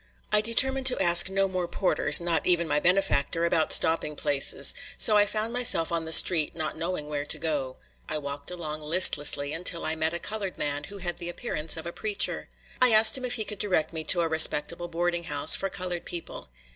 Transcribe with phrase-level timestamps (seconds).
[0.31, 5.15] I determined to ask no more porters, not even my benefactor, about stopping places; so
[5.15, 7.77] I found myself on the street not knowing where to go.
[8.09, 11.85] I walked along listlessly until I met a colored man who had the appearance of
[11.85, 12.49] a preacher.
[12.81, 16.05] I asked him if he could direct me to a respectable boarding house for colored
[16.05, 16.49] people.